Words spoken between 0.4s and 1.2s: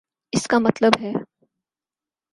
کا مطلب ہے۔